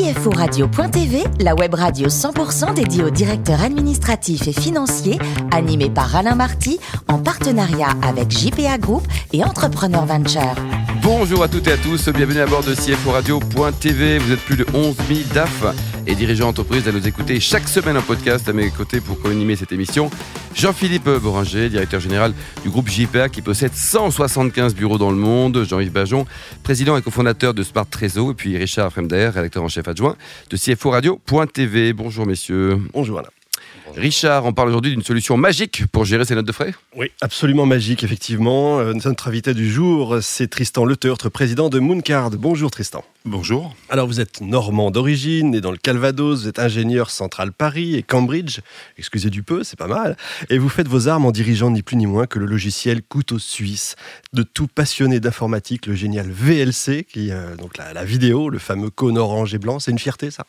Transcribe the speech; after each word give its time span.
CFORadio.tv, 0.00 1.24
la 1.40 1.54
web 1.54 1.74
radio 1.74 2.08
100% 2.08 2.72
dédiée 2.72 3.04
aux 3.04 3.10
directeurs 3.10 3.60
administratifs 3.60 4.48
et 4.48 4.52
financiers, 4.52 5.18
animée 5.50 5.90
par 5.90 6.16
Alain 6.16 6.34
Marty, 6.34 6.80
en 7.06 7.18
partenariat 7.18 7.90
avec 8.02 8.30
JPA 8.30 8.78
Group 8.78 9.06
et 9.34 9.44
Entrepreneur 9.44 10.06
Venture. 10.06 10.54
Bonjour 11.02 11.42
à 11.42 11.48
toutes 11.48 11.68
et 11.68 11.72
à 11.72 11.76
tous, 11.76 12.08
bienvenue 12.08 12.40
à 12.40 12.46
bord 12.46 12.62
de 12.62 12.74
CFORadio.tv. 12.74 14.18
Vous 14.18 14.32
êtes 14.32 14.40
plus 14.40 14.56
de 14.56 14.64
11 14.72 14.96
000 15.06 15.20
DAF 15.34 15.66
et 16.06 16.14
dirigeants 16.14 16.46
d'entreprise 16.46 16.88
à 16.88 16.92
nous 16.92 17.06
écouter 17.06 17.38
chaque 17.38 17.68
semaine 17.68 17.98
en 17.98 18.02
podcast 18.02 18.48
à 18.48 18.54
mes 18.54 18.70
côtés 18.70 19.02
pour 19.02 19.20
co-animer 19.20 19.56
cette 19.56 19.72
émission. 19.72 20.08
Jean-Philippe 20.54 21.08
Boranger, 21.08 21.68
directeur 21.68 22.00
général 22.00 22.32
du 22.62 22.70
groupe 22.70 22.88
JPA 22.88 23.28
qui 23.28 23.42
possède 23.42 23.74
175 23.74 24.74
bureaux 24.74 24.98
dans 24.98 25.10
le 25.10 25.16
monde. 25.16 25.64
Jean-Yves 25.64 25.92
Bajon, 25.92 26.26
président 26.62 26.96
et 26.96 27.02
cofondateur 27.02 27.54
de 27.54 27.62
Smart 27.62 27.86
Trésor. 27.86 28.32
Et 28.32 28.34
puis 28.34 28.56
Richard 28.56 28.90
Fremder, 28.92 29.30
rédacteur 29.32 29.62
en 29.62 29.68
chef 29.68 29.88
adjoint 29.88 30.16
de 30.50 30.56
CFORadio.tv. 30.56 31.92
Bonjour 31.92 32.26
messieurs. 32.26 32.78
Bonjour 32.92 33.18
Alain. 33.18 33.39
Richard, 33.96 34.44
on 34.46 34.52
parle 34.52 34.68
aujourd'hui 34.68 34.92
d'une 34.92 35.02
solution 35.02 35.36
magique 35.36 35.84
pour 35.92 36.04
gérer 36.04 36.24
ses 36.24 36.34
notes 36.34 36.46
de 36.46 36.52
frais 36.52 36.74
Oui, 36.96 37.10
absolument 37.20 37.66
magique, 37.66 38.04
effectivement. 38.04 38.78
Euh, 38.78 38.92
Notre 39.04 39.28
invité 39.28 39.52
du 39.52 39.70
jour, 39.70 40.18
c'est 40.22 40.48
Tristan 40.48 40.84
Leteurtre, 40.84 41.28
président 41.28 41.68
de 41.68 41.78
Mooncard. 41.80 42.30
Bonjour 42.30 42.70
Tristan. 42.70 43.04
Bonjour. 43.24 43.74
Alors 43.90 44.06
vous 44.06 44.20
êtes 44.20 44.40
normand 44.40 44.90
d'origine, 44.90 45.50
né 45.50 45.60
dans 45.60 45.72
le 45.72 45.76
Calvados, 45.76 46.42
vous 46.42 46.48
êtes 46.48 46.58
ingénieur 46.58 47.10
central 47.10 47.52
Paris 47.52 47.96
et 47.96 48.02
Cambridge, 48.02 48.60
excusez 48.96 49.28
du 49.28 49.42
peu, 49.42 49.62
c'est 49.62 49.78
pas 49.78 49.88
mal, 49.88 50.16
et 50.48 50.56
vous 50.56 50.70
faites 50.70 50.88
vos 50.88 51.08
armes 51.08 51.26
en 51.26 51.30
dirigeant 51.30 51.70
ni 51.70 51.82
plus 51.82 51.96
ni 51.96 52.06
moins 52.06 52.26
que 52.26 52.38
le 52.38 52.46
logiciel 52.46 53.02
Couteau 53.02 53.38
Suisse, 53.38 53.96
de 54.32 54.42
tout 54.42 54.68
passionné 54.68 55.20
d'informatique, 55.20 55.86
le 55.86 55.94
génial 55.94 56.30
VLC, 56.30 57.04
qui 57.04 57.30
euh, 57.30 57.56
donc 57.56 57.76
la, 57.76 57.92
la 57.92 58.04
vidéo, 58.04 58.48
le 58.48 58.58
fameux 58.58 58.88
cône 58.90 59.18
orange 59.18 59.52
et 59.52 59.58
blanc, 59.58 59.80
c'est 59.80 59.90
une 59.90 59.98
fierté 59.98 60.30
ça? 60.30 60.46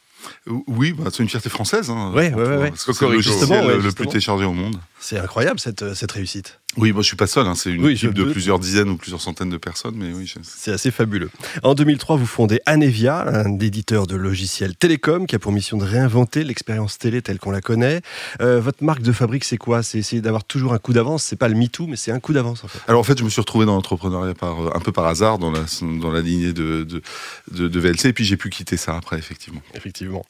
Oui, 0.68 0.94
bah, 0.94 1.10
c'est 1.12 1.24
une 1.24 1.30
fierté 1.30 1.50
française. 1.50 1.90
Hein, 1.90 2.12
Ouais, 2.14 2.34
ouais, 2.34 2.44
ouais, 2.44 2.58
ouais. 2.58 2.70
Parce 2.70 2.86
que 2.86 2.94
C'est 2.94 3.06
le 3.08 3.92
plus 3.92 4.08
téléchargé 4.08 4.46
au 4.46 4.54
monde. 4.54 4.78
C'est 5.00 5.18
incroyable 5.20 5.60
cette, 5.60 5.82
euh, 5.82 5.96
cette 5.96 6.12
réussite. 6.12 6.61
Oui, 6.78 6.94
moi 6.94 7.02
je 7.02 7.08
suis 7.08 7.18
pas 7.18 7.28
seul, 7.28 7.48
hein, 7.48 7.56
c'est 7.56 7.72
une 7.72 7.84
Oui, 7.84 7.94
équipe 7.94 8.14
de 8.14 8.24
plusieurs 8.24 8.58
dizaines 8.60 8.90
ou 8.90 8.96
plusieurs 8.98 9.20
centaines 9.22 9.50
de 9.50 9.58
personnes, 9.58 9.96
mais 9.98 10.14
oui, 10.14 10.26
je- 10.26 10.40
C'est 10.44 10.72
assez 10.72 10.90
fabuleux. 10.92 11.30
En 11.64 11.74
2003, 11.76 12.16
vous 12.16 12.26
fondez 12.26 12.62
Anevia, 12.66 13.28
un 13.28 13.60
éditeur 13.60 14.08
de 14.08 14.16
logiciels 14.16 14.76
télécom 14.76 15.28
qui 15.28 15.36
a 15.36 15.40
pour 15.40 15.52
mission 15.52 15.78
de 15.78 15.84
réinventer 15.84 16.44
l'expérience 16.46 16.98
télé 16.98 17.22
telle 17.22 17.40
qu'on 17.40 17.52
la 17.52 17.60
connaît. 17.62 18.02
Euh, 18.40 18.62
votre 18.62 18.84
marque 18.84 19.02
de 19.02 19.12
fabrique, 19.12 19.44
c'est 19.44 19.58
quoi? 19.58 19.84
C'est 19.84 19.98
essayer 20.00 20.22
d'avoir 20.22 20.44
toujours 20.46 20.74
un 20.74 20.78
coup 20.78 20.94
d'avance? 20.94 21.24
C'est 21.24 21.36
pas 21.36 21.50
le 21.50 21.56
MeToo, 21.56 21.88
mais 21.88 21.98
c'est 21.98 22.12
un 22.12 22.20
coup 22.22 22.32
d'avance 22.32 22.64
en 22.64 22.68
fait. 22.70 22.80
Alors 22.88 23.02
en 23.02 23.04
fait, 23.04 23.18
je 23.20 23.24
me 23.26 23.30
suis 23.30 23.42
retrouvé 23.42 23.66
dans 23.66 23.76
l'entrepreneuriat 23.76 24.34
par, 24.34 24.62
euh, 24.68 24.72
un 24.74 24.80
peu 24.80 24.94
par 24.94 25.06
hasard, 25.08 25.40
dans 25.40 25.52
la, 25.52 25.66
dans 26.02 26.12
la 26.12 26.22
lignée 26.22 26.54
de, 26.54 26.84
de, 26.84 27.02
de- 27.52 27.68
de 27.68 27.80
VLC, 27.80 28.06
et 28.10 28.14
puis 28.14 28.24
j'ai 28.24 28.38
pu 28.38 28.50
quitter 28.50 28.78
ça 28.78 28.96
après, 28.96 29.18
effectivement. 29.20 29.62
Effectivement. 29.76 30.24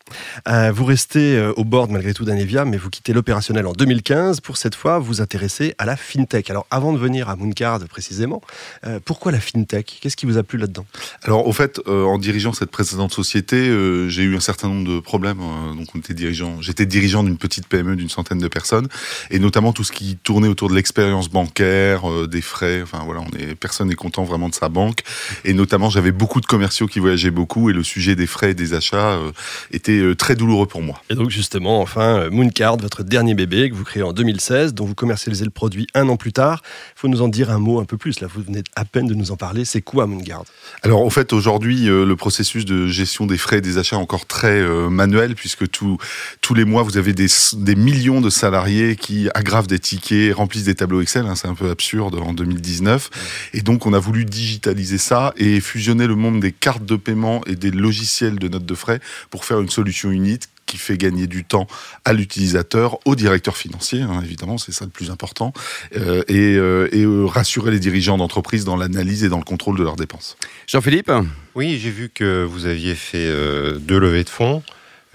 Euh, 0.48 0.72
vous 0.74 0.86
restez 0.86 1.40
au 1.56 1.64
board 1.64 1.92
malgré 1.92 2.14
tout 2.16 2.26
d'Anevia, 2.26 2.66
mais 2.66 2.78
vous 2.78 2.90
quittez 2.90 3.14
l'opérationnel 3.14 3.68
en 3.68 3.74
2015 3.74 4.40
pour 4.42 4.58
cette 4.58 4.74
fois 4.76 4.98
vous 4.98 5.22
intéresser 5.22 5.76
à 5.78 5.86
la 5.86 5.96
fintech. 5.96 6.31
Alors 6.50 6.68
avant 6.72 6.94
de 6.94 6.98
venir 6.98 7.30
à 7.30 7.36
Mooncard 7.36 7.80
précisément, 7.90 8.42
euh, 8.86 9.00
pourquoi 9.04 9.32
la 9.32 9.40
fintech? 9.40 10.00
Qu'est-ce 10.02 10.16
qui 10.16 10.26
vous 10.26 10.38
a 10.38 10.44
plu 10.44 10.58
là-dedans? 10.58 10.86
Alors 11.24 11.48
au 11.48 11.52
fait, 11.54 11.80
euh, 11.88 12.04
en 12.06 12.18
dirigeant 12.18 12.54
cette 12.54 12.72
précédente 12.72 13.14
société, 13.14 13.58
euh, 13.58 14.08
j'ai 14.10 14.24
eu 14.24 14.36
un 14.36 14.40
certain 14.40 14.70
nombre 14.70 14.88
de 14.88 15.00
problèmes. 15.00 15.40
euh, 15.42 15.76
donc 15.76 15.88
on 15.96 16.00
était 16.00 16.14
dirigeant, 16.14 16.62
j'étais 16.62 16.86
dirigeant 16.86 17.24
d'une 17.24 17.38
petite 17.38 17.68
PME 17.68 17.96
d'une 17.96 18.10
centaine 18.10 18.40
de 18.40 18.48
personnes, 18.48 18.88
et 19.30 19.40
notamment 19.40 19.74
tout 19.74 19.84
ce 19.84 19.92
qui 19.92 20.18
tournait 20.18 20.48
autour 20.48 20.70
de 20.70 20.76
l'expérience 20.76 21.30
bancaire, 21.30 22.10
euh, 22.10 22.28
des 22.28 22.42
frais. 22.42 22.82
Enfin 22.82 23.02
voilà, 23.06 23.22
on 23.22 23.38
est, 23.38 23.56
personne 23.56 23.90
n'est 23.90 23.96
content 23.96 24.24
vraiment 24.24 24.50
de 24.50 24.56
sa 24.56 24.70
banque. 24.70 25.02
Et 25.46 25.54
notamment, 25.54 25.90
j'avais 25.90 26.12
beaucoup 26.12 26.42
de 26.42 26.46
commerciaux 26.46 26.88
qui 26.88 27.00
voyageaient 27.00 27.32
beaucoup, 27.32 27.70
et 27.70 27.74
le 27.74 27.84
sujet 27.84 28.16
des 28.16 28.28
frais 28.28 28.52
et 28.52 28.54
des 28.54 28.74
achats 28.74 29.14
euh, 29.14 29.32
était 29.72 30.00
euh, 30.00 30.16
très 30.16 30.36
douloureux 30.36 30.68
pour 30.68 30.82
moi. 30.82 31.02
Et 31.10 31.16
donc 31.16 31.30
justement, 31.30 31.82
enfin, 31.82 32.30
Mooncard, 32.30 32.78
votre 32.78 33.04
dernier 33.04 33.34
bébé 33.34 33.70
que 33.70 33.76
vous 33.76 33.84
créez 33.84 34.04
en 34.04 34.14
2016, 34.14 34.74
dont 34.74 34.86
vous 34.86 34.96
commercialisez 34.96 35.46
le 35.46 35.52
produit 35.52 35.88
un 35.94 36.08
an 36.10 36.18
plus 36.22 36.32
tard. 36.32 36.62
Il 36.96 37.00
faut 37.00 37.08
nous 37.08 37.22
en 37.24 37.28
dire 37.28 37.50
un 37.50 37.58
mot 37.58 37.80
un 37.80 37.86
peu 37.86 37.98
plus. 37.98 38.20
Là, 38.22 38.28
vous 38.34 38.44
venez 38.44 38.64
à 38.76 38.86
peine 38.86 39.08
de 39.08 39.16
nous 39.16 39.32
en 39.32 39.38
parler. 39.38 39.66
C'est 39.66 39.82
quoi 39.82 40.06
Mooncard 40.06 40.44
Alors, 40.84 41.02
au 41.02 41.10
fait, 41.10 41.34
aujourd'hui, 41.34 41.90
euh, 41.90 42.06
le 42.06 42.16
processus 42.16 42.64
de 42.64 42.88
gestion 42.88 43.26
des 43.26 43.38
frais 43.40 43.58
et 43.58 43.62
des 43.62 43.80
achats 43.80 43.96
est 43.96 44.00
encore 44.00 44.28
très 44.28 44.62
euh, 44.62 44.90
manuel, 44.90 45.34
puisque 45.34 45.70
tout, 45.70 45.98
tous 46.40 46.54
les 46.54 46.64
mois, 46.64 46.84
vous 46.84 46.98
avez 46.98 47.14
des, 47.14 47.26
des 47.54 47.76
millions 47.76 48.22
de 48.22 48.30
salariés 48.30 48.96
qui 48.96 49.30
aggravent 49.34 49.68
des 49.68 49.80
tickets, 49.80 50.34
remplissent 50.36 50.66
des 50.66 50.76
tableaux 50.76 51.02
Excel. 51.02 51.26
hein, 51.26 51.36
c'est 51.36 51.48
un 51.48 51.56
peu 51.56 51.72
absurde 51.72 52.16
en 52.16 52.34
2019. 52.34 53.10
Et 53.54 53.62
donc, 53.62 53.88
on 53.88 53.94
a 53.94 54.00
voulu 54.00 54.24
digitaliser 54.24 55.00
ça 55.00 55.34
et 55.38 55.60
fusionner 55.60 56.06
le 56.06 56.16
monde 56.16 56.40
des 56.40 56.52
cartes 56.52 56.86
de 56.86 56.96
paiement 56.96 57.42
et 57.48 57.56
des 57.56 57.72
logiciels 57.72 58.38
de 58.38 58.48
notes 58.48 58.66
de 58.66 58.76
frais 58.76 59.00
pour 59.32 59.44
faire 59.44 59.60
une 59.60 59.70
solution 59.70 60.12
unique 60.12 60.44
qui 60.72 60.78
fait 60.78 60.98
gagner 60.98 61.28
du 61.28 61.44
temps 61.44 61.68
à 62.06 62.14
l'utilisateur, 62.14 62.98
au 63.04 63.16
directeur 63.16 63.58
financier, 63.58 64.02
hein, 64.02 64.22
évidemment, 64.24 64.58
c'est 64.58 64.72
ça 64.72 64.86
le 64.86 64.92
plus 64.92 65.12
important, 65.12 65.52
euh, 65.98 66.24
et, 66.30 66.56
euh, 66.56 66.88
et 66.94 67.04
euh, 67.04 67.26
rassurer 67.26 67.72
les 67.72 67.80
dirigeants 67.80 68.18
d'entreprise 68.18 68.64
dans 68.64 68.78
l'analyse 68.78 69.26
et 69.26 69.30
dans 69.30 69.38
le 69.38 69.44
contrôle 69.44 69.78
de 69.78 69.84
leurs 69.84 69.98
dépenses. 69.98 70.38
Jean-Philippe? 70.68 71.12
Oui, 71.56 71.78
j'ai 71.78 71.92
vu 71.92 72.10
que 72.10 72.46
vous 72.46 72.68
aviez 72.68 72.96
fait 72.96 73.28
euh, 73.28 73.78
deux 73.80 74.00
levées 74.00 74.24
de 74.24 74.30
fonds. 74.30 74.64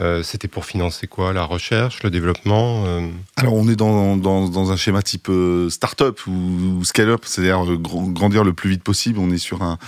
Euh, 0.00 0.22
C'était 0.22 0.48
pour 0.48 0.66
financer 0.66 1.06
quoi 1.06 1.32
La 1.32 1.44
recherche, 1.44 2.02
le 2.02 2.10
développement 2.10 2.84
euh, 2.86 3.08
Alors 3.36 3.54
on 3.54 3.66
est 3.68 3.76
dans, 3.76 4.16
dans, 4.16 4.70
un 4.70 4.76
schéma 4.76 5.00
type 5.00 5.28
euh, 5.30 5.70
start-up 5.70 6.20
ou, 6.26 6.84
scale-up, 6.84 7.22
c'est-à-dire 7.24 7.64
gr- 7.64 8.12
grandir 8.12 8.44
le 8.44 8.52
plus 8.52 8.68
vite 8.68 8.82
possible. 8.82 9.18
On 9.18 9.30
est 9.30 9.38
sur 9.38 9.62
un, 9.62 9.78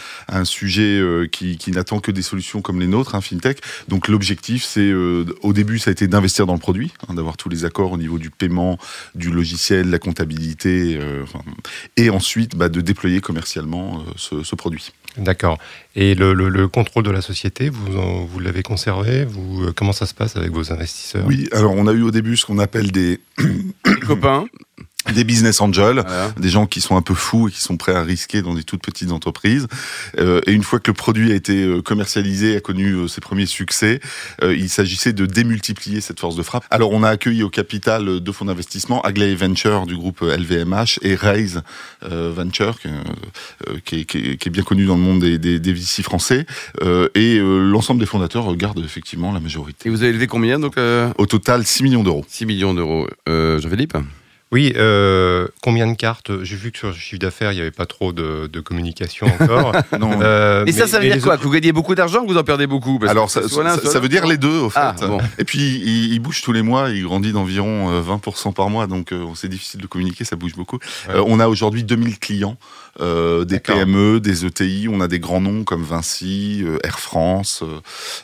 sujet 0.44 0.98
euh, 0.98 1.26
qui, 1.26 1.58
n'attend 1.72 2.00
que 2.00 2.10
des 2.10 2.22
solutions 2.22 2.62
comme 2.62 2.80
les 2.80 2.86
nôtres, 2.86 3.14
hein, 3.14 3.20
FinTech. 3.20 3.60
Donc 3.88 4.08
l'objectif, 4.08 4.64
c'est 4.64 4.92
au 4.94 5.52
début, 5.52 5.78
ça 5.78 5.90
a 5.90 5.92
été 5.92 6.08
d'investir 6.08 6.46
dans 6.46 6.54
le 6.54 6.58
produit, 6.58 6.92
hein, 7.08 7.14
d'avoir 7.14 7.36
tous 7.36 7.48
les 7.48 7.64
accords 7.64 7.92
au 7.92 7.98
niveau 7.98 8.18
du 8.18 8.30
paiement, 8.30 8.78
du 9.14 9.30
logiciel, 9.30 9.90
la 9.90 9.98
comptabilité, 9.98 10.98
et 11.96 12.10
ensuite 12.10 12.56
bah, 12.56 12.68
de 12.68 12.80
déployer 12.80 13.20
commercialement 13.20 14.04
ce 14.16 14.54
produit. 14.54 14.92
D'accord. 15.16 15.58
Et 15.96 16.14
le, 16.14 16.32
le- 16.32 16.48
le 16.48 16.68
contrôle 16.68 17.02
de 17.02 17.10
la 17.10 17.22
société, 17.22 17.70
vous, 17.70 17.96
en- 17.98 18.24
vous 18.24 18.38
l'avez 18.38 18.62
conservé? 18.62 19.24
Vous, 19.24 19.64
euh, 19.64 19.72
Comment 19.74 19.92
ça 19.92 20.06
se 20.06 20.14
passe 20.14 20.36
avec 20.36 20.50
vos 20.52 20.72
investisseurs? 20.72 21.24
Oui, 21.26 21.48
alors 21.52 21.72
on 21.72 21.86
a 21.86 21.92
eu 21.92 22.02
au 22.02 22.10
début 22.10 22.36
ce 22.36 22.46
qu'on 22.46 22.58
appelle 22.58 22.92
des, 22.92 23.18
copains 24.06 24.46
des 25.14 25.24
business 25.24 25.60
angels. 25.62 26.02
Voilà. 26.06 26.30
des 26.38 26.48
gens 26.50 26.66
qui 26.66 26.80
sont 26.80 26.96
un 26.96 27.02
peu 27.02 27.14
fous 27.14 27.48
et 27.48 27.52
qui 27.52 27.60
sont 27.62 27.76
prêts 27.78 27.94
à 27.94 28.02
risquer 28.02 28.42
dans 28.42 28.52
des 28.54 28.62
toutes 28.64 28.82
petites 28.82 29.10
entreprises. 29.10 29.66
Euh, 30.18 30.40
et 30.46 30.52
une 30.52 30.62
fois 30.62 30.80
que 30.80 30.90
le 30.90 30.94
produit 30.94 31.32
a 31.32 31.34
été 31.34 31.62
euh, 31.64 31.80
commercialisé, 31.80 32.56
a 32.56 32.60
connu 32.60 32.92
euh, 32.92 33.08
ses 33.08 33.20
premiers 33.22 33.46
succès, 33.46 34.00
euh, 34.42 34.54
il 34.54 34.68
s'agissait 34.68 35.12
de 35.14 35.24
démultiplier 35.24 36.00
cette 36.02 36.20
force 36.20 36.36
de 36.36 36.42
frappe. 36.42 36.64
Alors 36.70 36.90
on 36.92 37.02
a 37.04 37.08
accueilli 37.08 37.42
au 37.42 37.48
capital 37.48 38.06
euh, 38.08 38.20
deux 38.20 38.32
fonds 38.32 38.44
d'investissement, 38.46 39.00
Agley 39.00 39.34
Venture 39.34 39.86
du 39.86 39.96
groupe 39.96 40.20
LVMH 40.20 40.98
et 41.02 41.14
Raise 41.14 41.62
euh, 42.04 42.32
Venture, 42.34 42.78
qui, 42.80 42.88
qui 43.84 44.00
est, 44.00 44.04
qui 44.04 44.18
est- 44.18 44.36
qui 44.36 44.48
est 44.48 44.52
bien 44.52 44.62
connu 44.62 44.84
dans 44.84 44.96
le 44.96 45.00
monde 45.02 45.20
des, 45.20 45.38
des, 45.38 45.58
des 45.58 45.72
VC 45.72 46.02
français. 46.02 46.44
Euh, 46.82 47.08
et 47.14 47.38
euh, 47.38 47.60
l'ensemble 47.62 48.00
des 48.00 48.06
fondateurs 48.06 48.54
gardent 48.56 48.84
effectivement 48.84 49.32
la 49.32 49.40
majorité. 49.40 49.88
Et 49.88 49.90
vous 49.90 50.02
avez 50.02 50.12
levé 50.12 50.26
combien 50.26 50.58
donc 50.58 50.76
euh, 50.76 51.10
Au 51.16 51.24
total, 51.26 51.64
6 51.64 51.82
millions 51.84 52.02
d'euros. 52.02 52.26
6 52.28 52.44
millions 52.46 52.74
d'euros. 52.74 53.08
Euh, 53.28 53.58
Jean-Philippe? 53.60 53.96
Oui, 54.50 54.72
euh, 54.76 55.46
combien 55.62 55.86
de 55.86 55.94
cartes? 55.94 56.42
J'ai 56.42 56.56
vu 56.56 56.72
que 56.72 56.78
sur 56.78 56.88
le 56.88 56.94
chiffre 56.94 57.18
d'affaires, 57.20 57.52
il 57.52 57.56
n'y 57.56 57.60
avait 57.60 57.70
pas 57.70 57.84
trop 57.84 58.14
de, 58.14 58.46
de 58.50 58.60
communication 58.60 59.26
encore. 59.26 59.72
Non, 60.00 60.18
Euh, 60.22 60.64
Et 60.64 60.72
ça, 60.72 60.84
mais- 60.84 60.86
ça 60.90 60.98
veut 61.00 61.04
dire 61.10 61.22
quoi 61.22 61.34
autres- 61.34 61.42
Que 61.42 61.46
vous 61.48 61.52
gagnez 61.52 61.72
beaucoup 61.72 61.94
d'argent 61.94 62.22
ou 62.24 62.28
vous 62.28 62.36
en 62.38 62.44
perdez 62.44 62.66
beaucoup? 62.66 62.98
Parce 62.98 63.10
Alors 63.10 63.26
que 63.26 63.32
ça, 63.32 63.46
soit 63.48 63.62
l'un, 63.62 63.74
ça- 63.74 63.82
soit 63.82 63.90
ça 63.92 64.00
veut 64.00 64.08
dire 64.08 64.26
les 64.26 64.38
deux 64.38 64.58
au 64.58 64.70
fait. 64.70 64.78
Ah, 64.80 64.94
bon. 65.06 65.18
Et 65.38 65.44
puis 65.44 65.58
il, 65.84 66.12
il 66.14 66.18
bouge 66.20 66.40
tous 66.40 66.52
les 66.52 66.62
mois, 66.62 66.88
il 66.88 67.02
grandit 67.02 67.32
d'environ 67.32 67.90
euh, 67.90 68.00
20% 68.02 68.54
par 68.54 68.70
mois, 68.70 68.86
donc 68.86 69.12
euh, 69.12 69.26
c'est 69.34 69.48
difficile 69.48 69.80
de 69.82 69.86
communiquer, 69.86 70.24
ça 70.24 70.36
bouge 70.36 70.54
beaucoup. 70.54 70.78
Ouais. 71.08 71.16
Euh, 71.16 71.24
on 71.26 71.40
a 71.40 71.48
aujourd'hui 71.48 71.84
2000 71.84 72.18
clients, 72.18 72.56
euh, 73.00 73.44
des. 73.44 73.60
PME, 73.60 74.18
des 74.20 74.46
ETI, 74.46 74.88
on 74.90 75.00
a 75.02 75.08
des 75.08 75.18
grands 75.20 75.40
noms 75.42 75.62
comme 75.64 75.82
Vinci, 75.82 76.62
euh, 76.64 76.78
Air 76.84 77.00
France, 77.00 77.62
euh, 77.62 77.80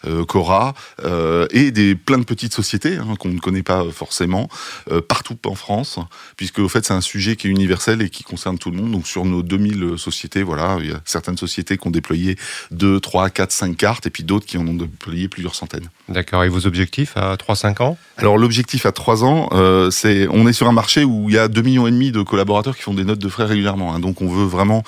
euh, 0.08 0.24
Cora, 0.24 0.72
euh, 1.04 1.46
et 1.50 1.70
des 1.70 1.94
plein 1.94 2.16
de 2.18 2.24
petites 2.24 2.54
sociétés 2.54 2.96
hein, 2.96 3.14
qu'on 3.18 3.28
ne 3.28 3.38
connaît 3.40 3.62
pas 3.62 3.84
forcément 3.92 4.48
euh, 4.90 5.00
partout 5.06 5.36
en 5.46 5.54
France, 5.54 5.98
puisque 6.36 6.58
au 6.58 6.68
fait 6.68 6.84
c'est 6.84 6.92
un 6.94 7.00
sujet 7.00 7.36
qui 7.36 7.46
est 7.46 7.50
universel 7.50 8.02
et 8.02 8.10
qui 8.10 8.22
concerne 8.24 8.58
tout 8.58 8.70
le 8.70 8.76
monde. 8.76 8.92
Donc 8.92 9.06
sur 9.06 9.24
nos 9.24 9.42
2000 9.42 9.94
sociétés, 9.96 10.42
voilà, 10.42 10.76
il 10.80 10.90
y 10.90 10.92
a 10.92 11.00
certaines 11.04 11.36
sociétés 11.36 11.76
qui 11.78 11.86
ont 11.86 11.90
déployé 11.90 12.36
2, 12.70 13.00
3, 13.00 13.30
4, 13.30 13.52
5 13.52 13.76
cartes, 13.76 14.06
et 14.06 14.10
puis 14.10 14.24
d'autres 14.24 14.46
qui 14.46 14.58
en 14.58 14.66
ont 14.66 14.74
déployé 14.74 15.28
plusieurs 15.28 15.54
centaines. 15.54 15.88
D'accord. 16.08 16.44
Et 16.44 16.48
vos 16.48 16.66
objectifs 16.66 17.16
à 17.16 17.36
3-5 17.36 17.82
ans? 17.82 17.98
Alors 18.16 18.38
l'objectif 18.38 18.86
à 18.86 18.92
3 18.92 19.24
ans, 19.24 19.48
euh, 19.52 19.90
c'est 19.90 20.28
on 20.30 20.46
est 20.46 20.52
sur 20.52 20.68
un 20.68 20.72
marché 20.72 21.04
où 21.04 21.28
il 21.28 21.34
y 21.34 21.38
a 21.38 21.48
2 21.48 21.62
millions 21.62 21.86
et 21.86 21.90
demi 21.90 22.12
de 22.12 22.22
collaborateurs 22.22 22.76
qui 22.76 22.82
font 22.82 22.94
des 22.94 23.04
notes 23.04 23.18
de 23.18 23.28
frais 23.28 23.44
régulièrement. 23.44 23.94
hein. 23.94 24.00
donc 24.00 24.20
on 24.22 24.28
veut 24.28 24.44
vraiment 24.44 24.82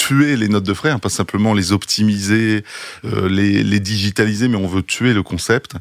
tuer 0.00 0.36
les 0.36 0.48
notes 0.48 0.64
de 0.64 0.72
frais, 0.72 0.88
hein, 0.88 0.98
pas 0.98 1.10
simplement 1.10 1.52
les 1.52 1.72
optimiser, 1.72 2.64
euh, 3.04 3.28
les, 3.28 3.62
les 3.62 3.80
digitaliser, 3.80 4.48
mais 4.48 4.56
on 4.56 4.66
veut 4.66 4.82
tuer 4.82 5.12
le 5.12 5.22
concept. 5.22 5.74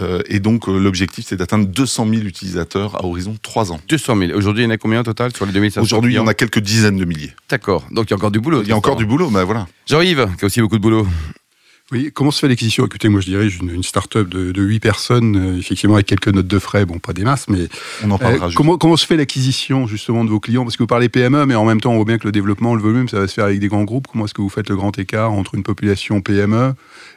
Euh, 0.00 0.22
et 0.26 0.38
donc 0.38 0.68
euh, 0.68 0.78
l'objectif 0.78 1.26
c'est 1.28 1.36
d'atteindre 1.36 1.66
200 1.66 2.06
000 2.08 2.22
utilisateurs 2.22 2.94
à 2.94 3.04
horizon 3.04 3.32
de 3.32 3.38
3 3.38 3.72
ans. 3.72 3.80
200 3.88 4.16
000. 4.16 4.38
Aujourd'hui, 4.38 4.62
il 4.62 4.66
y 4.66 4.68
en 4.68 4.74
a 4.74 4.76
combien 4.76 5.00
au 5.00 5.02
total 5.02 5.34
sur 5.34 5.44
les 5.44 5.52
2500 5.52 5.82
Aujourd'hui, 5.82 6.12
il 6.12 6.16
y 6.16 6.20
en 6.20 6.26
a 6.28 6.34
quelques 6.34 6.60
dizaines 6.60 6.98
de 6.98 7.04
milliers. 7.04 7.32
D'accord. 7.50 7.84
Donc, 7.90 8.06
il 8.06 8.10
y 8.10 8.14
a 8.14 8.16
encore 8.16 8.30
du 8.30 8.40
boulot. 8.40 8.62
Il 8.62 8.68
y 8.68 8.72
a 8.72 8.76
encore 8.76 8.96
du 8.96 9.06
boulot, 9.06 9.30
mais 9.30 9.42
voilà. 9.42 9.66
Jean-Yves, 9.86 10.28
qui 10.38 10.44
a 10.44 10.46
aussi 10.46 10.60
beaucoup 10.60 10.78
de 10.78 10.82
boulot. 10.82 11.06
Oui, 11.92 12.10
comment 12.14 12.30
se 12.30 12.38
fait 12.38 12.48
l'acquisition? 12.48 12.86
Écoutez, 12.86 13.10
moi 13.10 13.20
je 13.20 13.26
dirige 13.26 13.58
une, 13.60 13.68
une 13.70 13.82
start-up 13.82 14.26
de, 14.28 14.52
de 14.52 14.62
8 14.62 14.80
personnes, 14.80 15.36
euh, 15.36 15.58
effectivement 15.58 15.96
avec 15.96 16.06
quelques 16.06 16.28
notes 16.28 16.46
de 16.46 16.58
frais, 16.58 16.86
bon 16.86 16.98
pas 16.98 17.12
des 17.12 17.24
masses, 17.24 17.46
mais 17.48 17.68
On 18.02 18.10
en 18.10 18.16
parlera 18.18 18.46
euh, 18.46 18.48
juste. 18.48 18.56
comment, 18.56 18.78
comment 18.78 18.96
se 18.96 19.04
fait 19.06 19.18
l'acquisition 19.18 19.86
justement 19.86 20.24
de 20.24 20.30
vos 20.30 20.40
clients? 20.40 20.64
Parce 20.64 20.78
que 20.78 20.82
vous 20.82 20.88
parlez 20.88 21.10
PME, 21.10 21.44
mais 21.44 21.54
en 21.54 21.66
même 21.66 21.82
temps 21.82 21.92
on 21.92 21.96
voit 21.96 22.06
bien 22.06 22.16
que 22.16 22.26
le 22.26 22.32
développement, 22.32 22.74
le 22.74 22.80
volume, 22.80 23.08
ça 23.10 23.20
va 23.20 23.28
se 23.28 23.34
faire 23.34 23.44
avec 23.44 23.60
des 23.60 23.68
grands 23.68 23.84
groupes. 23.84 24.06
Comment 24.10 24.24
est-ce 24.24 24.32
que 24.34 24.40
vous 24.40 24.48
faites 24.48 24.70
le 24.70 24.76
grand 24.76 24.98
écart 24.98 25.32
entre 25.32 25.54
une 25.54 25.62
population 25.62 26.22
PME 26.22 26.72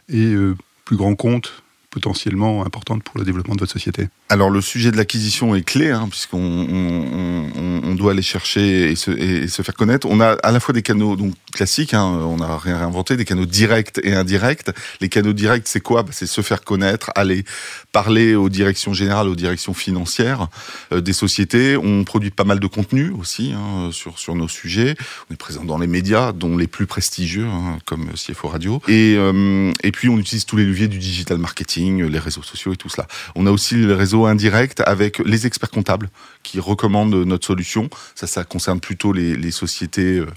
et 0.10 0.34
euh, 0.34 0.56
plus 0.84 0.98
grand 0.98 1.16
compte? 1.16 1.64
Potentiellement 1.97 2.63
importante 2.63 3.01
pour 3.03 3.17
le 3.17 3.25
développement 3.25 3.55
de 3.55 3.61
votre 3.61 3.71
société 3.73 4.07
Alors 4.29 4.51
le 4.51 4.61
sujet 4.61 4.91
de 4.91 4.97
l'acquisition 4.97 5.55
est 5.55 5.63
clé, 5.63 5.89
hein, 5.89 6.07
puisqu'on 6.11 6.38
on, 6.39 7.51
on- 7.55 7.81
on 7.88 7.95
doit 7.95 8.11
aller 8.11 8.21
chercher 8.21 8.91
et 8.91 8.95
se, 8.95 9.61
faire 9.63 9.73
connaître. 9.73 10.05
On 10.09 10.19
a 10.19 10.33
à 10.44 10.51
la 10.51 10.59
fois 10.59 10.73
des 10.73 10.81
canaux 10.83 11.15
donc 11.15 11.33
classiques, 11.53 11.94
hein, 11.95 12.05
on 12.05 12.38
n'a 12.38 12.57
rien 12.57 12.77
réinventé, 12.77 13.17
des 13.17 13.25
canaux 13.25 13.45
directs 13.45 13.99
et 14.03 14.13
indirects. 14.13 14.69
Les 15.01 15.09
canaux 15.09 15.33
directs, 15.33 15.67
c'est 15.67 15.79
quoi? 15.79 16.03
Bah, 16.03 16.09
C'est 16.11 16.27
se 16.27 16.41
faire 16.41 16.63
connaître, 16.63 17.09
aller 17.15 17.44
parler 17.91 18.35
aux 18.35 18.49
directions 18.49 18.94
générales, 18.94 19.27
aux 19.27 19.35
directions 19.35 19.73
financières 19.73 20.47
euh, 20.91 21.01
des 21.01 21.13
sociétés. 21.13 21.77
On 21.77 22.03
produit 22.03 22.29
pas 22.29 22.44
mal 22.44 22.59
de 22.59 22.67
contenu 22.67 23.09
aussi 23.11 23.53
hein, 23.53 23.89
sur, 23.91 24.35
nos 24.35 24.47
sujets. 24.47 24.95
On 25.29 25.33
est 25.33 25.38
présent 25.38 25.63
dans 25.63 25.77
les 25.79 25.88
médias, 25.88 26.31
dont 26.33 26.57
les 26.57 26.67
plus 26.67 26.85
prestigieux, 26.85 27.47
comme 27.85 28.09
CFO 28.13 28.49
Radio. 28.49 28.81
Euh, 28.89 29.71
et 29.83 29.91
puis 29.91 30.09
on 30.09 30.17
utilise 30.17 30.45
tous 30.45 30.57
les 30.57 30.65
leviers 30.65 30.88
du 30.88 30.99
digital 30.99 31.38
marketing, 31.38 31.87
les 31.95 32.19
réseaux 32.19 32.44
sociaux 32.44 32.74
et 32.74 32.78
tout 32.78 32.89
cela. 32.89 33.07
On 33.36 33.45
a 33.45 33.51
aussi 33.51 33.75
le 33.75 33.94
réseau 33.95 34.25
indirect 34.25 34.81
avec 34.86 35.19
les 35.19 35.45
experts 35.48 35.69
comptables 35.72 36.10
qui 36.44 36.60
recommandent 36.60 37.13
notre 37.13 37.48
solution. 37.48 37.89
Ça, 38.16 38.28
ça 38.28 38.44
concerne 38.44 38.80
plutôt 38.80 39.13
les, 39.13 39.36
les 39.36 39.51
sociétés 39.51 40.19
euh, 40.19 40.28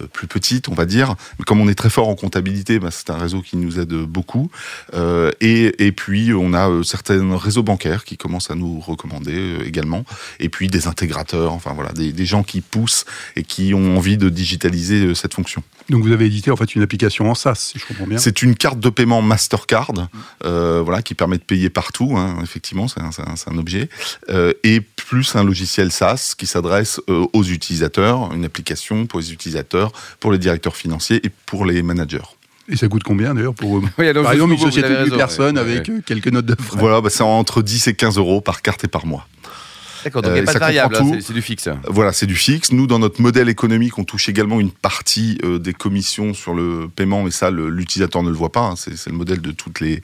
euh, 0.00 0.06
plus 0.06 0.26
petites, 0.26 0.68
on 0.68 0.74
va 0.74 0.86
dire. 0.86 1.14
Mais 1.38 1.44
comme 1.44 1.60
on 1.60 1.68
est 1.68 1.74
très 1.74 1.90
fort 1.90 2.08
en 2.08 2.14
comptabilité, 2.14 2.78
bah, 2.78 2.90
c'est 2.90 3.10
un 3.10 3.18
réseau 3.18 3.42
qui 3.42 3.56
nous 3.56 3.78
aide 3.78 3.92
beaucoup. 3.92 4.50
Euh, 4.94 5.30
et, 5.40 5.86
et 5.86 5.92
puis, 5.92 6.32
on 6.32 6.54
a 6.54 6.82
certains 6.84 7.36
réseaux 7.36 7.62
bancaires 7.62 8.04
qui 8.04 8.16
commencent 8.16 8.50
à 8.50 8.54
nous 8.54 8.80
recommander 8.80 9.58
également. 9.64 10.04
Et 10.38 10.48
puis, 10.48 10.68
des 10.68 10.86
intégrateurs, 10.86 11.52
enfin 11.52 11.72
voilà, 11.74 11.92
des, 11.92 12.12
des 12.12 12.26
gens 12.26 12.42
qui 12.42 12.60
poussent 12.60 13.04
et 13.36 13.42
qui 13.42 13.74
ont 13.74 13.96
envie 13.96 14.16
de 14.16 14.28
digitaliser 14.28 15.14
cette 15.14 15.34
fonction. 15.34 15.62
Donc 15.88 16.04
vous 16.04 16.12
avez 16.12 16.26
édité 16.26 16.50
en 16.50 16.56
fait 16.56 16.74
une 16.74 16.82
application 16.82 17.30
en 17.30 17.34
SaaS, 17.34 17.56
si 17.56 17.78
je 17.78 17.86
comprends 17.86 18.06
bien. 18.06 18.18
C'est 18.18 18.42
une 18.42 18.54
carte 18.54 18.78
de 18.78 18.90
paiement 18.90 19.22
Mastercard, 19.22 19.92
euh, 20.44 20.82
voilà, 20.90 21.02
qui 21.02 21.14
permet 21.14 21.38
de 21.38 21.44
payer 21.44 21.70
partout. 21.70 22.16
hein, 22.16 22.38
effectivement, 22.42 22.88
c'est 22.88 23.00
un, 23.00 23.58
objet. 23.58 23.88
Euh, 24.28 24.52
et 24.64 24.80
plus 24.80 25.36
un 25.36 25.44
logiciel 25.44 25.92
SaaS 25.92 26.34
qui 26.36 26.46
s'adresse 26.46 27.00
euh, 27.08 27.26
aux 27.32 27.44
utilisateurs, 27.44 28.32
une 28.34 28.44
application 28.44 29.06
pour 29.06 29.20
les 29.20 29.32
utilisateurs, 29.32 29.92
pour 30.18 30.32
les 30.32 30.38
directeurs 30.38 30.74
financiers 30.74 31.24
et 31.24 31.30
pour 31.46 31.64
les 31.64 31.82
managers. 31.84 32.26
Et 32.68 32.74
ça 32.74 32.88
coûte 32.88 33.04
combien 33.04 33.34
d'ailleurs 33.34 33.54
pour 33.54 33.78
eux? 33.78 33.82
Oui, 33.98 34.08
alors, 34.08 34.24
Par 34.24 34.32
exemple, 34.32 34.54
une 34.54 34.58
société 34.58 34.88
de 34.88 34.94
avez 34.94 35.04
8 35.04 35.10
raison, 35.10 35.16
personnes 35.16 35.54
ouais, 35.58 35.60
avec 35.60 35.88
ouais. 35.88 35.94
euh, 35.94 36.02
quelques 36.04 36.26
notes 36.26 36.46
de 36.46 36.60
frais. 36.60 36.80
Voilà, 36.80 37.00
bah, 37.00 37.08
c'est 37.08 37.22
entre 37.22 37.62
10 37.62 37.86
et 37.86 37.94
15 37.94 38.18
euros 38.18 38.40
par 38.40 38.60
carte 38.60 38.82
et 38.82 38.88
par 38.88 39.06
mois. 39.06 39.28
D'accord, 40.04 40.22
donc 40.22 40.30
il 40.30 40.38
Euh, 40.38 40.42
n'y 40.42 40.48
a 40.48 40.52
pas 40.52 40.54
de 40.54 40.58
variable, 40.58 40.96
hein, 40.96 41.00
tout. 41.00 41.16
c'est 41.20 41.32
du 41.32 41.42
fixe. 41.42 41.68
Voilà, 41.88 42.12
c'est 42.12 42.26
du 42.26 42.36
fixe. 42.36 42.72
Nous, 42.72 42.86
dans 42.86 42.98
notre 42.98 43.20
modèle 43.20 43.48
économique, 43.48 43.98
on 43.98 44.04
touche 44.04 44.28
également 44.28 44.60
une 44.60 44.70
partie 44.70 45.38
euh, 45.44 45.58
des 45.58 45.72
commissions 45.74 46.34
sur 46.34 46.54
le 46.54 46.88
paiement, 46.94 47.22
mais 47.22 47.30
ça, 47.30 47.50
l'utilisateur 47.50 48.22
ne 48.22 48.30
le 48.30 48.36
voit 48.36 48.52
pas. 48.52 48.60
hein. 48.62 48.74
C'est 48.76 49.06
le 49.06 49.12
modèle 49.16 49.40
de 49.40 49.50
toutes 49.50 49.80
les, 49.80 50.02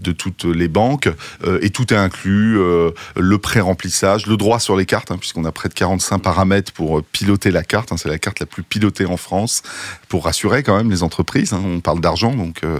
de 0.00 0.12
toutes 0.12 0.44
les 0.44 0.68
banques. 0.68 1.08
Euh, 1.44 1.58
et 1.62 1.70
tout 1.70 1.92
est 1.92 1.96
inclus, 1.96 2.56
le 2.56 3.38
pré-remplissage, 3.38 4.26
le 4.26 4.36
droit 4.36 4.58
sur 4.60 4.76
les 4.76 4.86
cartes, 4.86 5.10
hein, 5.10 5.18
puisqu'on 5.18 5.44
a 5.44 5.52
près 5.52 5.68
de 5.68 5.74
45 5.74 6.18
paramètres 6.18 6.72
pour 6.72 7.02
piloter 7.02 7.50
la 7.50 7.62
carte. 7.62 7.92
hein. 7.92 7.96
C'est 7.96 8.08
la 8.08 8.18
carte 8.18 8.40
la 8.40 8.46
plus 8.46 8.62
pilotée 8.62 9.06
en 9.06 9.16
France, 9.16 9.62
pour 10.08 10.24
rassurer 10.24 10.62
quand 10.62 10.76
même 10.76 10.90
les 10.90 11.02
entreprises. 11.02 11.52
On 11.52 11.80
parle 11.80 12.00
d'argent, 12.00 12.32
donc 12.34 12.62
euh, 12.64 12.78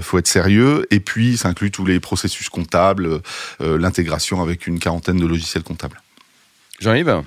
faut 0.00 0.18
être 0.18 0.26
sérieux. 0.28 0.86
Et 0.90 1.00
puis, 1.00 1.36
ça 1.36 1.48
inclut 1.48 1.70
tous 1.70 1.84
les 1.84 2.00
processus 2.00 2.48
comptables, 2.48 3.20
l'intégration 3.60 4.42
avec 4.42 4.66
une 4.66 4.78
quarantaine 4.78 5.16
de 5.18 5.26
logiciels 5.26 5.62
comptables. 5.62 5.91
Jean-Yves 6.82 7.22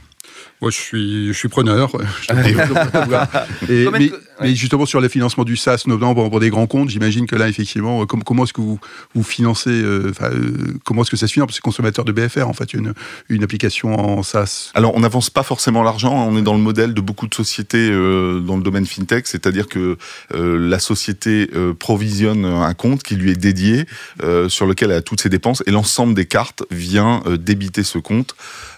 Moi, 0.61 0.69
je 0.69 0.75
suis, 0.75 1.27
je 1.29 1.33
suis 1.33 1.47
preneur. 1.47 1.89
Je. 2.29 3.71
Et- 3.71 3.89
mais, 3.89 4.11
mais 4.41 4.55
justement, 4.55 4.85
sur 4.85 4.99
le 5.01 5.07
financement 5.07 5.43
du 5.43 5.55
SaaS, 5.55 5.83
notamment 5.87 6.13
pour, 6.15 6.29
pour 6.29 6.39
des 6.39 6.49
grands 6.49 6.67
comptes, 6.67 6.89
j'imagine 6.89 7.25
que 7.27 7.35
là, 7.35 7.47
effectivement, 7.47 8.01
euh, 8.01 8.05
com- 8.05 8.23
comment 8.23 8.43
est-ce 8.43 8.53
que 8.53 8.61
vous, 8.61 8.79
vous 9.13 9.23
financez, 9.23 9.69
euh, 9.69 10.09
enfin, 10.11 10.29
euh, 10.31 10.77
comment 10.83 11.01
est-ce 11.03 11.11
que 11.11 11.17
ça 11.17 11.27
se 11.27 11.33
finance? 11.33 11.47
Parce 11.47 11.59
que 11.59 11.63
consommateur 11.63 12.05
de 12.05 12.11
BFR, 12.11 12.47
en 12.47 12.53
fait, 12.53 12.73
une, 12.73 12.93
une 13.29 13.43
application 13.43 13.93
en 13.99 14.23
SaaS. 14.23 14.71
Alors, 14.73 14.95
on 14.95 14.99
n'avance 14.99 15.29
pas 15.29 15.43
forcément 15.43 15.83
l'argent. 15.83 16.19
hein. 16.21 16.27
On 16.29 16.37
est 16.37 16.41
dans 16.41 16.53
le 16.55 16.59
modèle 16.61 16.93
de 16.93 17.01
beaucoup 17.01 17.27
de 17.27 17.33
sociétés 17.35 17.89
euh, 17.91 18.39
dans 18.39 18.57
le 18.57 18.63
domaine 18.63 18.85
fintech, 18.85 19.27
c'est-à-dire 19.27 19.67
que 19.67 19.97
euh, 20.33 20.57
la 20.69 20.79
société 20.79 21.49
euh, 21.55 21.73
provisionne 21.73 22.45
un 22.45 22.73
compte 22.73 23.03
qui 23.03 23.15
lui 23.15 23.31
est 23.31 23.35
dédié, 23.39 23.85
euh, 24.23 24.49
sur 24.49 24.65
lequel 24.65 24.91
elle 24.91 24.97
a 24.97 25.01
toutes 25.01 25.21
ses 25.21 25.29
dépenses, 25.29 25.63
et 25.67 25.71
l'ensemble 25.71 26.13
des 26.13 26.25
cartes 26.25 26.63
vient 26.71 27.21
euh, 27.25 27.37
débiter 27.37 27.83
ce 27.83 27.97
compte. 27.97 28.35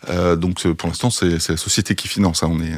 Euh, 0.10 0.36
donc, 0.36 0.66
euh, 0.66 0.74
pour 0.74 0.88
l'instant, 0.90 1.10
c'est 1.10 1.40
c'est 1.40 1.54
la 1.54 1.58
société 1.58 1.96
qui 1.96 2.08
finance. 2.08 2.44
hein. 2.44 2.50
On, 2.52 2.62
est, 2.62 2.74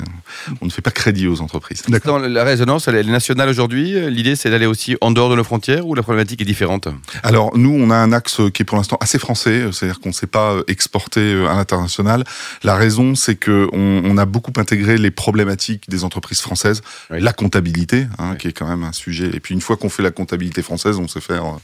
on 0.62 0.66
ne 0.66 0.72
fait 0.72 0.82
pas 0.82 0.92
crédit 0.92 1.28
aux 1.28 1.42
entreprises. 1.42 1.84
Dans 2.06 2.18
la 2.18 2.44
elle 2.88 2.96
est 2.96 3.04
nationale 3.04 3.50
aujourd'hui. 3.50 4.10
L'idée, 4.12 4.36
c'est 4.36 4.50
d'aller 4.50 4.66
aussi 4.68 4.96
en 5.02 5.12
dehors 5.12 5.30
de 5.30 5.36
nos 5.36 5.44
frontières 5.44 5.88
ou 5.88 5.96
la 5.96 6.04
problématique 6.04 6.42
est 6.42 6.46
différente 6.46 6.88
Alors 7.24 7.58
nous, 7.58 7.72
on 7.72 7.90
a 7.90 7.96
un 7.96 8.12
axe 8.14 8.42
qui 8.54 8.62
est 8.62 8.66
pour 8.66 8.78
l'instant 8.78 8.98
assez 9.02 9.18
français, 9.18 9.64
c'est-à-dire 9.72 10.00
qu'on 10.00 10.10
ne 10.10 10.14
sait 10.14 10.28
pas 10.28 10.52
euh, 10.54 10.64
exporter 10.68 11.34
euh, 11.34 11.48
à 11.48 11.56
l'international. 11.56 12.24
La 12.64 12.76
raison, 12.76 13.16
c'est 13.16 13.36
que 13.36 13.68
on, 13.74 14.18
a 14.18 14.26
beaucoup 14.26 14.52
intégré 14.58 14.98
les 14.98 15.12
problématiques 15.12 15.90
des 15.90 16.04
entreprises 16.04 16.42
françaises, 16.42 16.82
Oui. 17.10 17.22
la 17.22 17.32
comptabilité, 17.34 18.08
hein, 18.18 18.32
Oui. 18.32 18.38
qui 18.38 18.48
est 18.50 18.54
quand 18.54 18.68
même 18.68 18.84
un 18.84 18.92
sujet. 18.94 19.30
Et 19.34 19.40
puis 19.40 19.54
une 19.54 19.62
fois 19.62 19.78
qu'on 19.78 19.90
fait 19.90 20.04
la 20.04 20.12
comptabilité 20.12 20.62
française, 20.62 20.98
on 20.98 21.08
sait 21.08 21.22
faire 21.22 21.46
euh, 21.46 21.58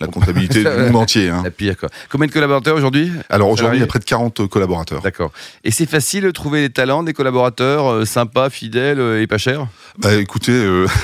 la 0.00 0.06
comptabilité 0.14 0.64
du 0.64 0.68
monde 0.70 0.96
entier. 0.96 1.28
hein. 1.28 1.42
La 1.44 1.50
pire, 1.50 1.76
quoi. 1.76 1.88
Combien 2.08 2.26
de 2.26 2.32
collaborateurs 2.32 2.76
aujourd'hui? 2.76 3.12
Alors 3.28 3.50
aujourd'hui, 3.50 3.78
il 3.78 3.80
y 3.80 3.84
a 3.84 3.86
près 3.86 3.98
de 3.98 4.04
40 4.04 4.46
collaborateurs. 4.48 5.02
D'accord. 5.02 5.30
Et 5.64 5.70
c'est 5.70 5.88
facile 5.88 6.24
de 6.24 6.30
trouver 6.30 6.62
des 6.62 6.70
talents, 6.70 7.02
des 7.02 7.12
collaborateurs 7.12 7.92
euh, 7.92 8.04
sympas, 8.06 8.48
fidèles 8.50 9.00
euh, 9.00 9.20
et 9.20 9.26
pas 9.26 9.36
chers? 9.38 9.66
Bah 9.98 10.14
écoutez, 10.40 10.52
euh, 10.52 10.86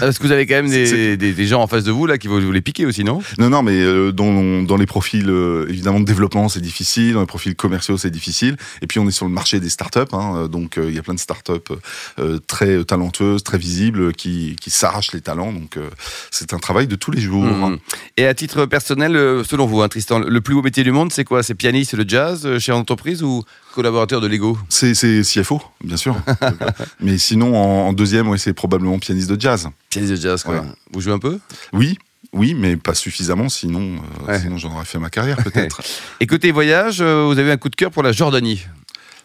Parce 0.00 0.18
que 0.18 0.24
vous 0.26 0.32
avez 0.32 0.44
quand 0.46 0.56
même 0.56 0.68
des, 0.68 0.84
C'est- 0.86 1.16
des- 1.16 1.32
des 1.32 1.46
gens 1.46 1.62
en 1.62 1.66
face 1.66 1.82
de 1.82 1.90
vous 1.90 2.04
là 2.06 2.18
qui 2.18 2.28
vont 2.28 2.38
vous 2.38 2.52
les 2.52 2.60
piquer 2.60 2.84
aussi, 2.84 3.04
non? 3.04 3.22
Non, 3.38 3.48
non, 3.48 3.62
mais 3.62 3.72
euh, 3.80 4.12
dans, 4.12 4.62
dans 4.62 4.76
les 4.76 4.84
profils 4.84 5.28
euh, 5.30 5.64
évidemment 5.66 5.98
de 5.98 6.04
développement, 6.04 6.50
c'est 6.50 6.60
difficile. 6.60 7.14
Dans 7.14 7.20
les 7.20 7.26
profils 7.26 7.56
commerciaux, 7.56 7.96
c'est 7.96 8.10
difficile. 8.10 8.58
Et 8.82 8.86
puis 8.86 8.98
on 9.00 9.08
est 9.08 9.12
sur 9.12 9.24
le 9.24 9.32
marché 9.32 9.60
des 9.60 9.70
startups, 9.70 10.00
hein, 10.12 10.34
euh, 10.36 10.46
donc 10.48 10.76
euh, 10.76 10.84
il 10.90 10.94
y 10.94 10.98
a 10.98 11.02
plein 11.02 11.14
de 11.14 11.18
startups 11.18 11.52
très 12.46 12.84
talentueuses, 12.84 13.42
très 13.42 13.56
visibles, 13.56 14.12
qui, 14.12 14.56
qui 14.60 14.70
s'arrachent 14.70 15.12
les 15.12 15.22
talents. 15.22 15.52
Donc 15.54 15.78
c'est 16.30 16.52
un 16.52 16.58
travail 16.58 16.86
de 16.86 16.94
tous 16.94 17.10
les 17.10 17.20
jours. 17.22 17.44
Mhm. 17.44 17.78
Et 18.18 18.26
à 18.26 18.34
titre 18.34 18.66
personnel, 18.66 19.14
selon 19.48 19.64
vous, 19.66 19.80
hein, 19.80 19.88
Tristan, 19.88 20.18
le 20.18 20.40
plus 20.42 20.54
beau 20.54 20.62
métier 20.62 20.84
du 20.84 20.92
monde, 20.92 21.12
c'est 21.14 21.24
quoi? 21.24 21.42
C'est 21.42 21.54
pianiste 21.54 21.96
de 21.96 22.08
jazz 22.08 22.58
chez 22.58 22.72
entreprise 22.72 23.22
ou 23.22 23.42
collaborateur 23.82 24.20
de 24.20 24.26
Lego 24.26 24.58
C'est 24.68 24.92
CFO, 25.22 25.62
bien 25.84 25.96
sûr. 25.96 26.16
mais 27.00 27.16
sinon, 27.16 27.54
en, 27.56 27.86
en 27.86 27.92
deuxième, 27.92 28.28
ouais, 28.28 28.36
c'est 28.36 28.52
probablement 28.52 28.98
pianiste 28.98 29.30
de 29.30 29.40
jazz. 29.40 29.68
Pianiste 29.88 30.14
de 30.14 30.20
jazz, 30.20 30.42
quoi. 30.42 30.56
Ouais. 30.56 30.66
Vous 30.92 31.00
jouez 31.00 31.12
un 31.12 31.20
peu? 31.20 31.38
Oui. 31.72 31.96
Oui, 32.32 32.54
mais 32.54 32.76
pas 32.76 32.94
suffisamment, 32.94 33.48
sinon, 33.48 33.80
euh, 34.26 34.26
Ouais. 34.32 34.40
sinon 34.40 34.58
j'en 34.58 34.72
aurais 34.74 34.84
fait 34.84 34.98
ma 34.98 35.10
carrière 35.10 35.36
peut-être. 35.44 35.80
Et 36.20 36.26
côté 36.26 36.50
voyage, 36.50 36.98
euh, 37.00 37.24
vous 37.32 37.38
avez 37.38 37.52
un 37.52 37.56
coup 37.56 37.68
de 37.68 37.76
cœur 37.76 37.92
pour 37.92 38.02
la 38.02 38.10
Jordanie? 38.10 38.66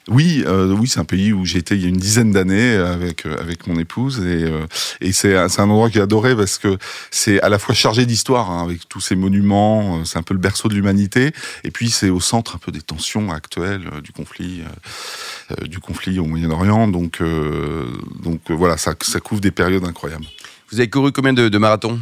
Oui, 0.09 0.43
euh, 0.45 0.75
oui, 0.77 0.89
c'est 0.89 0.99
un 0.99 1.05
pays 1.05 1.31
où 1.31 1.45
j'ai 1.45 1.59
été 1.59 1.75
il 1.75 1.81
y 1.81 1.85
a 1.85 1.87
une 1.87 1.95
dizaine 1.95 2.33
d'années 2.33 2.73
avec 2.75 3.25
euh, 3.25 3.37
avec 3.39 3.67
mon 3.67 3.79
épouse 3.79 4.19
et 4.19 4.43
euh, 4.43 4.65
et 4.99 5.13
c'est 5.13 5.37
un- 5.37 5.47
endroit 5.59 5.87
que 5.87 5.93
j'ai 5.93 6.01
adoré 6.01 6.35
parce 6.35 6.57
que 6.57 6.77
c'est 7.09 7.39
à 7.41 7.47
la 7.47 7.57
fois 7.57 7.73
chargé 7.73 8.05
d'histoire 8.05 8.51
hein, 8.51 8.63
avec 8.65 8.89
tous 8.89 8.99
ces 8.99 9.15
monuments, 9.15 9.99
euh, 9.99 10.03
c'est 10.03 10.17
un 10.19 10.23
peu 10.23 10.33
le 10.33 10.41
berceau 10.41 10.67
de 10.67 10.73
l'humanité 10.75 11.31
et 11.63 11.71
puis 11.71 11.89
c'est 11.89 12.09
au 12.09 12.19
centre 12.19 12.55
un 12.55 12.59
peu 12.59 12.73
des 12.73 12.81
tensions 12.81 13.31
actuelles 13.31 13.89
euh, 13.93 14.01
du 14.01 14.11
conflit 14.11 14.61
euh, 14.61 15.55
euh, 15.61 15.67
du 15.67 15.79
conflit 15.79 16.19
au 16.19 16.25
Moyen-Orient 16.25 16.89
donc 16.89 17.21
euh, 17.21 17.85
donc 18.21 18.41
euh, 18.51 18.53
voilà 18.53 18.75
ça 18.75 18.95
ça 19.01 19.21
couvre 19.21 19.39
des 19.39 19.51
périodes 19.51 19.85
incroyables. 19.85 20.25
Vous 20.69 20.79
avez 20.79 20.89
couru 20.89 21.13
combien 21.13 21.31
de 21.33 21.57
marathons? 21.57 21.97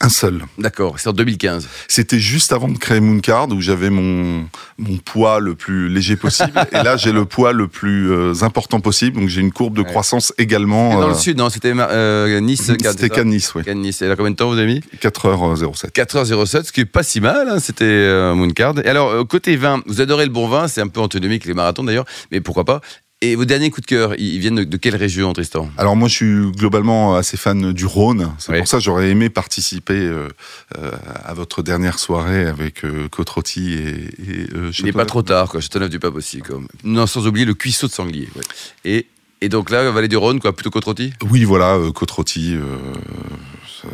Un 0.00 0.10
seul. 0.10 0.42
D'accord, 0.58 0.94
c'est 1.00 1.08
en 1.08 1.12
2015. 1.12 1.68
C'était 1.88 2.20
juste 2.20 2.52
avant 2.52 2.68
de 2.68 2.78
créer 2.78 3.00
Mooncard 3.00 3.48
où 3.48 3.60
j'avais 3.60 3.90
mon, 3.90 4.46
mon 4.78 4.96
poids 4.98 5.40
le 5.40 5.56
plus 5.56 5.88
léger 5.88 6.14
possible. 6.14 6.52
et 6.72 6.76
là, 6.84 6.96
j'ai 6.96 7.10
le 7.10 7.24
poids 7.24 7.52
le 7.52 7.66
plus 7.66 8.12
euh, 8.12 8.32
important 8.42 8.78
possible. 8.78 9.18
Donc, 9.18 9.28
j'ai 9.28 9.40
une 9.40 9.50
courbe 9.50 9.74
de 9.76 9.82
Ouais. 9.82 9.88
croissance 9.88 10.32
également. 10.38 10.92
Et 10.92 10.94
dans 10.94 11.02
euh, 11.02 11.08
le 11.08 11.14
sud, 11.14 11.36
non 11.36 11.50
C'était 11.50 11.72
euh, 11.76 12.38
Nice. 12.38 12.66
Cannes, 12.68 12.76
C'était 12.78 12.92
c'est 12.92 13.00
ça 13.00 13.08
Cannes-Nice, 13.08 13.52
oui. 13.56 13.64
Cannes-Nice. 13.64 14.00
Et 14.02 14.06
là, 14.06 14.14
combien 14.14 14.30
de 14.30 14.36
temps 14.36 14.48
vous 14.48 14.58
avez 14.58 14.66
mis 14.72 14.80
4h07. 15.02 15.90
4h07, 15.90 16.62
ce 16.66 16.72
qui 16.72 16.82
est 16.82 16.84
pas 16.84 17.02
si 17.02 17.20
mal, 17.20 17.48
hein, 17.48 17.58
c'était 17.58 17.84
euh, 17.84 18.36
Mooncard. 18.36 18.74
Et 18.84 18.88
alors, 18.88 19.10
euh, 19.10 19.24
côté 19.24 19.56
vin, 19.56 19.82
vous 19.86 20.00
adorez 20.00 20.26
le 20.26 20.30
bon 20.32 20.46
vin, 20.46 20.68
c'est 20.68 20.80
un 20.80 20.88
peu 20.88 21.00
antinomique 21.00 21.44
les 21.44 21.54
marathons 21.54 21.82
d'ailleurs, 21.82 22.06
mais 22.30 22.40
pourquoi 22.40 22.64
pas 22.64 22.80
Et 23.20 23.34
vos 23.34 23.44
derniers 23.44 23.70
coups 23.70 23.82
de 23.84 23.86
cœur, 23.90 24.14
ils 24.16 24.38
viennent 24.38 24.54
de, 24.54 24.62
de 24.64 24.76
quelle 24.76 24.94
région, 24.94 25.32
Tristan? 25.32 25.68
Alors, 25.76 25.96
moi, 25.96 26.06
je 26.08 26.14
suis 26.14 26.52
globalement 26.52 27.16
assez 27.16 27.36
fan 27.36 27.72
du 27.72 27.84
Rhône. 27.84 28.32
C'est 28.38 28.52
Oui. 28.52 28.58
pour 28.58 28.68
ça 28.68 28.76
que 28.76 28.84
j'aurais 28.84 29.10
aimé 29.10 29.28
participer 29.28 29.94
euh, 29.98 30.28
euh, 30.78 30.92
à 31.24 31.34
votre 31.34 31.64
dernière 31.64 31.98
soirée 31.98 32.46
avec 32.46 32.84
euh, 32.84 33.08
Côte 33.08 33.28
Rôtie 33.30 33.72
et, 33.72 33.78
et 33.78 33.82
euh, 33.82 34.46
Il 34.54 34.60
n'est 34.66 34.72
Châteauneuf. 34.72 34.94
pas 34.94 35.04
trop 35.06 35.22
tard, 35.22 35.48
quoi. 35.48 35.60
Châteauneuf 35.60 35.90
du 35.90 35.98
Pape 35.98 36.14
aussi, 36.14 36.38
quoi. 36.42 36.60
Non, 36.84 37.08
sans 37.08 37.26
oublier 37.26 37.44
le 37.44 37.54
cuisseau 37.54 37.88
de 37.88 37.92
sanglier. 37.92 38.28
ouais. 38.36 38.42
Et, 38.84 39.06
et 39.40 39.48
donc 39.48 39.70
là, 39.70 39.90
Vallée 39.90 40.06
du 40.06 40.16
Rhône, 40.16 40.38
quoi, 40.38 40.54
plutôt 40.54 40.70
côte 40.70 40.84
rôtie 40.84 41.12
Oui, 41.28 41.42
voilà, 41.42 41.76
Côte 41.92 42.12
Rôtie. 42.12 42.54
Euh, 43.84 43.88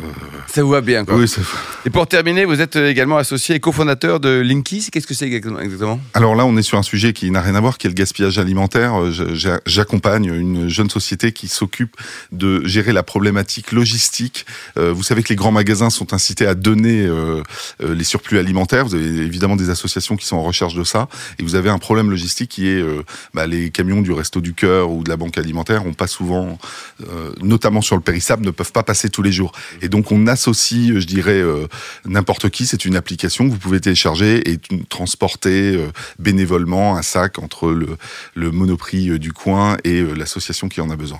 Ça 0.47 0.63
vous 0.63 0.69
va 0.69 0.81
bien, 0.81 1.05
quoi. 1.05 1.15
Oui, 1.15 1.27
ça- 1.27 1.41
Et 1.85 1.89
pour 1.89 2.07
terminer, 2.07 2.45
vous 2.45 2.61
êtes 2.61 2.75
également 2.75 3.17
associé 3.17 3.55
et 3.55 3.59
cofondateur 3.59 4.19
de 4.19 4.29
Linky. 4.39 4.89
Qu'est-ce 4.91 5.07
que 5.07 5.13
c'est 5.13 5.29
exactement 5.31 5.99
Alors 6.13 6.35
là, 6.35 6.45
on 6.45 6.55
est 6.57 6.61
sur 6.63 6.77
un 6.77 6.83
sujet 6.83 7.13
qui 7.13 7.29
n'a 7.31 7.41
rien 7.41 7.55
à 7.55 7.61
voir, 7.61 7.77
qui 7.77 7.87
est 7.87 7.89
le 7.89 7.93
gaspillage 7.95 8.37
alimentaire. 8.39 8.99
Euh, 9.01 9.59
J'accompagne 9.65 10.25
une 10.25 10.67
jeune 10.69 10.89
société 10.89 11.31
qui 11.31 11.47
s'occupe 11.47 11.95
de 12.31 12.65
gérer 12.65 12.93
la 12.93 13.03
problématique 13.03 13.71
logistique. 13.71 14.45
Euh, 14.77 14.91
vous 14.93 15.03
savez 15.03 15.23
que 15.23 15.29
les 15.29 15.35
grands 15.35 15.51
magasins 15.51 15.89
sont 15.89 16.13
incités 16.13 16.47
à 16.47 16.55
donner 16.55 17.09
les 17.81 18.03
surplus 18.03 18.37
alimentaires. 18.39 18.85
Vous 18.85 18.95
avez 18.95 19.05
évidemment 19.05 19.55
des 19.55 19.69
associations 19.69 20.15
qui 20.17 20.25
sont 20.25 20.37
en 20.37 20.43
recherche 20.43 20.73
de 20.75 20.83
ça. 20.83 21.07
Et 21.39 21.43
vous 21.43 21.55
avez 21.55 21.69
un 21.69 21.77
problème 21.77 22.09
logistique 22.09 22.51
qui 22.51 22.67
est 22.67 22.83
bah, 23.33 23.47
les 23.47 23.69
camions 23.69 24.01
du 24.01 24.11
Resto 24.11 24.41
du 24.41 24.53
Cœur 24.53 24.91
ou 24.91 25.03
de 25.03 25.09
la 25.09 25.17
Banque 25.17 25.37
Alimentaire 25.37 25.85
ont 25.85 25.93
pas 25.93 26.07
souvent, 26.07 26.57
notamment 27.41 27.81
sur 27.81 27.95
le 27.95 28.01
périssable, 28.01 28.45
ne 28.45 28.51
peuvent 28.51 28.71
pas 28.71 28.83
passer 28.83 29.09
tous 29.09 29.21
les 29.21 29.31
jours. 29.31 29.51
Et 29.81 29.89
donc 29.89 30.11
on 30.11 30.27
associe, 30.27 30.91
euh, 30.91 30.99
je 30.99 31.07
dirais, 31.07 31.39
euh, 31.39 31.67
n'importe 32.05 32.49
qui. 32.49 32.65
C'est 32.65 32.85
une 32.85 32.95
application 32.95 33.45
que 33.47 33.51
vous 33.51 33.59
pouvez 33.59 33.79
télécharger 33.79 34.49
et 34.49 34.59
transporter 34.89 35.75
euh, 35.75 35.87
bénévolement 36.19 36.97
un 36.97 37.01
sac 37.01 37.39
entre 37.39 37.71
le, 37.71 37.97
le 38.35 38.51
monoprix 38.51 39.19
du 39.19 39.33
coin 39.33 39.77
et 39.83 40.01
l'association 40.01 40.69
qui 40.69 40.81
en 40.81 40.89
a 40.89 40.95
besoin. 40.95 41.19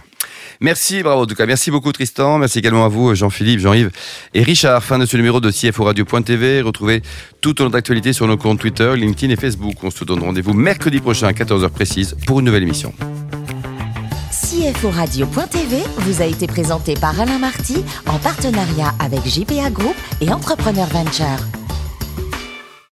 Merci, 0.62 1.04
bravo 1.04 1.24
en 1.24 1.26
tout 1.26 1.36
cas. 1.36 1.46
Merci 1.46 1.72
beaucoup 1.72 1.92
Tristan. 1.92 2.38
Merci 2.38 2.60
également 2.60 2.86
à 2.86 2.88
vous 2.88 3.14
Jean-Philippe, 3.14 3.60
Jean-Yves 3.60 3.92
et 4.34 4.44
Richard. 4.44 4.84
Fin 4.84 5.00
de 5.00 5.06
ce 5.06 5.18
numéro 5.18 5.40
de 5.40 5.52
CFO 5.52 5.84
Radio.tv. 5.84 6.62
Retrouvez 6.62 7.02
toute 7.42 7.62
notre 7.62 7.76
actualité 7.76 8.14
sur 8.14 8.28
nos 8.28 8.38
comptes 8.38 8.60
Twitter, 8.60 8.94
LinkedIn 8.96 9.34
et 9.34 9.38
Facebook. 9.38 9.76
On 9.84 9.92
se 9.92 10.04
donne 10.04 10.20
rendez-vous 10.20 10.54
mercredi 10.54 11.00
prochain 11.00 11.28
à 11.28 11.34
14h 11.34 11.70
précise 11.70 12.16
pour 12.26 12.40
une 12.40 12.46
nouvelle 12.46 12.64
émission. 12.64 12.94
Radio.tv 14.64 15.84
vous 15.98 16.22
a 16.22 16.26
été 16.26 16.48
présenté 16.48 16.94
par 16.94 17.20
Alain 17.20 17.40
Marty 17.40 17.84
en 18.08 18.18
partenariat 18.20 18.94
avec 19.00 19.26
JPA 19.26 19.70
Group 19.70 19.96
et 20.22 20.32
Entrepreneur 20.32 20.88
Venture. 20.88 21.65